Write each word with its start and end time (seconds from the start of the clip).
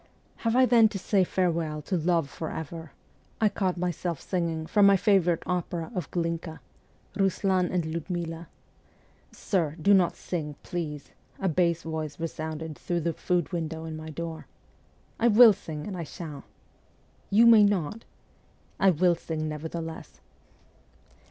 'Have 0.37 0.55
I 0.55 0.65
then 0.65 0.89
to 0.89 0.97
say 0.97 1.23
farewell 1.23 1.83
to 1.83 1.95
love 1.95 2.27
for 2.27 2.49
ever' 2.49 2.91
I 3.39 3.49
caught 3.49 3.77
myself 3.77 4.19
singing 4.19 4.65
from 4.65 4.87
my 4.87 4.97
favourite 4.97 5.43
opera 5.45 5.91
of 5.93 6.09
Glinka," 6.09 6.59
Ruslan 7.17 7.71
and 7.71 7.85
Ludmila."' 7.85 8.47
Sir, 9.31 9.75
do 9.79 9.93
not 9.93 10.15
sing, 10.15 10.55
please,' 10.63 11.11
a 11.39 11.47
bass 11.47 11.83
voice 11.83 12.19
resounded 12.19 12.79
through 12.79 13.01
the 13.01 13.13
food 13.13 13.51
window 13.51 13.85
in 13.85 13.95
my 13.95 14.09
door. 14.09 14.47
'I 15.19 15.27
will 15.27 15.53
sing, 15.53 15.85
and 15.85 15.95
I 15.95 16.03
shall.' 16.03 16.45
'You 17.29 17.45
may 17.45 17.63
not.'' 17.63 18.03
I 18.79 18.89
will 18.89 19.13
sing 19.13 19.47
nevertheless.' 19.47 20.19